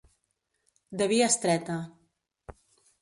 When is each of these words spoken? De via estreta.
De 1.01 1.05
via 1.11 1.27
estreta. 1.33 1.77